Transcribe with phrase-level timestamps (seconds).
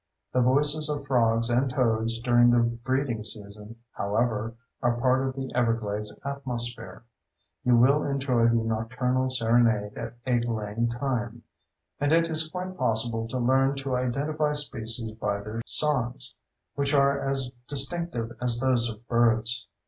[0.33, 5.51] The voices of frogs and toads during the breeding season, however, are part of the
[5.53, 7.03] Everglades atmosphere.
[7.63, 13.37] You will enjoy the nocturnal serenade at egg laying time—and it is quite possible to
[13.37, 16.33] learn to identify species by their songs,
[16.73, 19.67] which are as distinctive as those of birds.